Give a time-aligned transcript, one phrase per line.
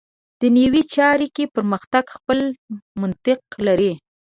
[0.41, 2.39] دنیوي چارو کې پرمختګ خپل
[3.01, 3.91] منطق لري.